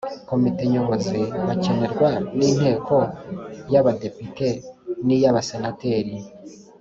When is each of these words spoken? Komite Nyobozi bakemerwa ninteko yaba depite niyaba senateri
Komite 0.29 0.61
Nyobozi 0.73 1.19
bakemerwa 1.47 2.09
ninteko 2.37 2.97
yaba 3.73 3.91
depite 4.01 4.47
niyaba 5.05 5.41
senateri 5.49 6.13